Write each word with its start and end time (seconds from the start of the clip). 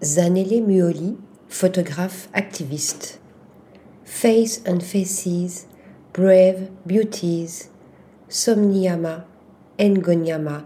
Zanele 0.00 0.60
Muoli, 0.60 1.16
photographe 1.48 2.28
activiste. 2.32 3.18
Face 4.04 4.62
and 4.64 4.78
Faces, 4.78 5.66
Brave 6.14 6.68
Beauties, 6.86 7.68
Somniyama, 8.28 9.24
Ngonyama. 9.80 10.62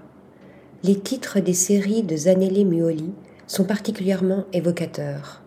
Les 0.83 0.99
titres 0.99 1.41
des 1.41 1.55
séries 1.55 2.03
de 2.03 2.15
Zanele 2.15 2.67
Muoli 2.67 3.15
sont 3.47 3.65
particulièrement 3.65 4.45
évocateurs. 4.53 5.41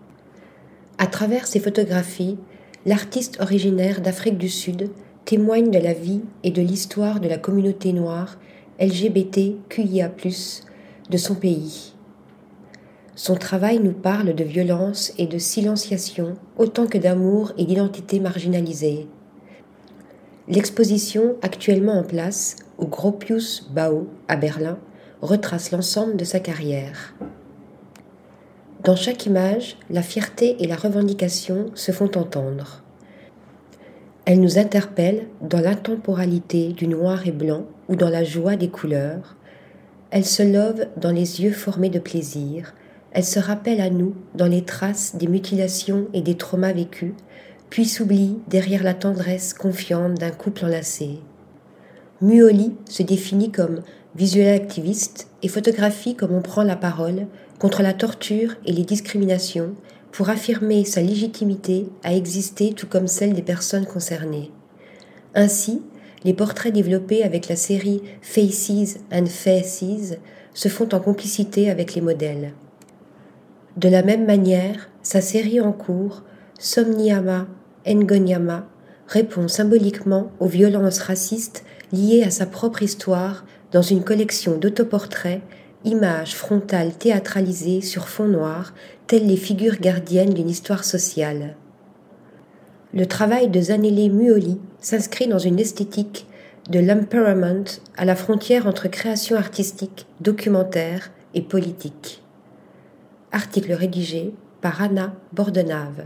À 0.97 1.05
travers 1.05 1.45
ses 1.45 1.59
photographies, 1.59 2.39
l'artiste 2.87 3.39
originaire 3.39 4.01
d'Afrique 4.01 4.39
du 4.39 4.49
Sud 4.49 4.89
témoigne 5.25 5.69
de 5.69 5.77
la 5.77 5.93
vie 5.93 6.23
et 6.43 6.49
de 6.49 6.63
l'histoire 6.63 7.19
de 7.19 7.27
la 7.27 7.37
communauté 7.37 7.93
noire 7.93 8.39
LGBTQIA+, 8.79 10.09
de 11.11 11.17
son 11.17 11.35
pays. 11.35 11.94
Son 13.15 13.35
travail 13.35 13.79
nous 13.79 13.93
parle 13.93 14.35
de 14.35 14.43
violence 14.43 15.13
et 15.17 15.25
de 15.25 15.37
silenciation 15.37 16.33
autant 16.57 16.85
que 16.85 16.97
d'amour 16.97 17.53
et 17.57 17.63
d'identité 17.63 18.19
marginalisée. 18.19 19.07
L'exposition 20.49 21.37
actuellement 21.41 21.97
en 21.97 22.03
place 22.03 22.57
au 22.77 22.85
Gropius 22.85 23.69
Bau 23.71 24.09
à 24.27 24.35
Berlin 24.35 24.77
retrace 25.21 25.71
l'ensemble 25.71 26.17
de 26.17 26.25
sa 26.25 26.41
carrière. 26.41 27.15
Dans 28.83 28.97
chaque 28.97 29.25
image, 29.25 29.77
la 29.89 30.03
fierté 30.03 30.57
et 30.59 30.67
la 30.67 30.75
revendication 30.75 31.71
se 31.73 31.93
font 31.93 32.11
entendre. 32.17 32.83
Elle 34.25 34.41
nous 34.41 34.59
interpelle 34.59 35.27
dans 35.41 35.61
l'intemporalité 35.61 36.73
du 36.73 36.87
noir 36.87 37.25
et 37.25 37.31
blanc 37.31 37.65
ou 37.87 37.95
dans 37.95 38.09
la 38.09 38.23
joie 38.23 38.57
des 38.57 38.69
couleurs. 38.69 39.37
Elle 40.11 40.25
se 40.25 40.43
love 40.43 40.87
dans 40.97 41.11
les 41.11 41.41
yeux 41.41 41.51
formés 41.51 41.89
de 41.89 41.99
plaisir. 41.99 42.73
Elle 43.15 43.23
se 43.23 43.39
rappelle 43.39 43.79
à 43.79 43.89
nous 43.89 44.13
dans 44.35 44.45
les 44.45 44.65
traces 44.65 45.15
des 45.15 45.27
mutilations 45.27 46.07
et 46.13 46.19
des 46.19 46.35
traumas 46.35 46.73
vécus, 46.73 47.13
puis 47.69 47.85
s'oublie 47.85 48.39
derrière 48.49 48.83
la 48.83 48.93
tendresse 48.93 49.53
confiante 49.53 50.15
d'un 50.15 50.31
couple 50.31 50.65
enlacé. 50.65 51.19
Muoli 52.19 52.73
se 52.89 53.03
définit 53.03 53.53
comme 53.53 53.83
visuel 54.17 54.53
activiste 54.53 55.29
et 55.43 55.47
photographie 55.47 56.15
comme 56.15 56.33
on 56.33 56.41
prend 56.41 56.63
la 56.63 56.75
parole 56.75 57.27
contre 57.57 57.83
la 57.83 57.93
torture 57.93 58.55
et 58.65 58.73
les 58.73 58.83
discriminations 58.83 59.75
pour 60.11 60.29
affirmer 60.29 60.83
sa 60.83 61.01
légitimité 61.01 61.87
à 62.03 62.13
exister 62.13 62.73
tout 62.73 62.87
comme 62.87 63.07
celle 63.07 63.31
des 63.31 63.41
personnes 63.41 63.85
concernées. 63.85 64.51
Ainsi, 65.35 65.81
les 66.25 66.33
portraits 66.33 66.73
développés 66.73 67.23
avec 67.23 67.47
la 67.47 67.55
série 67.55 68.01
Faces 68.21 68.97
and 69.09 69.27
Faces 69.27 70.17
se 70.53 70.67
font 70.67 70.89
en 70.93 70.99
complicité 70.99 71.69
avec 71.69 71.95
les 71.95 72.01
modèles. 72.01 72.51
De 73.77 73.89
la 73.89 74.03
même 74.03 74.25
manière, 74.25 74.89
sa 75.03 75.19
série 75.19 75.59
en 75.59 75.73
cours, 75.73 76.23
Somniama 76.57 77.47
Ngonyama, 77.85 78.67
répond 79.07 79.49
symboliquement 79.49 80.31
aux 80.39 80.47
violences 80.47 80.99
racistes 80.99 81.65
liées 81.91 82.23
à 82.23 82.29
sa 82.29 82.45
propre 82.45 82.83
histoire 82.83 83.45
dans 83.73 83.81
une 83.81 84.03
collection 84.03 84.57
d'autoportraits 84.57 85.41
images 85.83 86.35
frontales 86.35 86.93
théâtralisées 86.93 87.81
sur 87.81 88.07
fond 88.07 88.27
noir, 88.27 88.73
telles 89.07 89.27
les 89.27 89.37
figures 89.37 89.79
gardiennes 89.79 90.33
d'une 90.33 90.49
histoire 90.49 90.85
sociale. 90.85 91.55
Le 92.93 93.05
travail 93.05 93.49
de 93.49 93.59
Zanele 93.59 94.09
Muoli 94.09 94.57
s'inscrit 94.79 95.27
dans 95.27 95.37
une 95.37 95.59
esthétique 95.59 96.27
de 96.69 96.79
l'empowerment 96.79 97.65
à 97.97 98.05
la 98.05 98.15
frontière 98.15 98.67
entre 98.67 98.87
création 98.87 99.35
artistique, 99.35 100.07
documentaire 100.21 101.11
et 101.33 101.41
politique. 101.41 102.24
Article 103.35 103.73
rédigé 103.73 104.33
par 104.61 104.81
Anna 104.81 105.13
Bordenave. 105.33 106.05